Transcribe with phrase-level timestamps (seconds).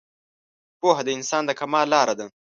[0.81, 2.25] پوهه د انسان د کمال لاره ده